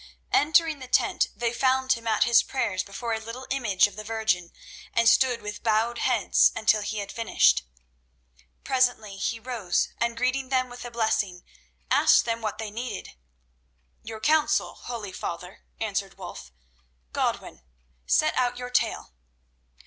Entering 0.33 0.79
the 0.79 0.87
tent, 0.87 1.27
they 1.35 1.53
found 1.53 1.93
him 1.93 2.07
at 2.07 2.23
his 2.23 2.41
prayers 2.41 2.81
before 2.81 3.13
a 3.13 3.19
little 3.19 3.45
image 3.51 3.85
of 3.85 3.95
the 3.95 4.03
Virgin, 4.03 4.51
and 4.95 5.07
stood 5.07 5.43
with 5.43 5.61
bowed 5.61 5.99
heads 5.99 6.51
until 6.55 6.81
he 6.81 6.97
had 6.97 7.11
finished. 7.11 7.67
Presently 8.63 9.17
he 9.17 9.39
rose, 9.39 9.89
and 9.99 10.17
greeting 10.17 10.49
them 10.49 10.69
with 10.69 10.83
a 10.85 10.89
blessing, 10.89 11.43
asked 11.91 12.25
them 12.25 12.41
what 12.41 12.57
they 12.57 12.71
needed. 12.71 13.13
"Your 14.01 14.19
counsel, 14.19 14.73
holy 14.73 15.11
father," 15.11 15.65
answered 15.79 16.17
Wulf. 16.17 16.51
"Godwin, 17.13 17.61
set 18.07 18.35
out 18.35 18.57
your 18.57 18.71
tale." 18.71 19.13